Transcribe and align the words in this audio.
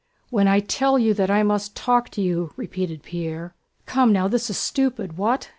"When 0.31 0.47
I 0.47 0.61
tell 0.61 0.97
you 0.97 1.13
that 1.13 1.29
I 1.29 1.43
must 1.43 1.75
talk 1.75 2.09
to 2.09 2.23
you!..." 2.23 2.53
repeated 2.55 3.03
Pierre. 3.03 3.53
"Come 3.85 4.11
now, 4.11 4.27
this 4.27 4.49
is 4.49 4.57
stupid. 4.57 5.15
What?" 5.15 5.49